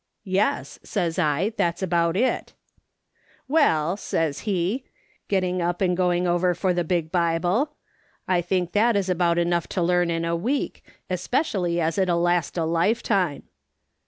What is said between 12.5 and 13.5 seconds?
a lifetime.'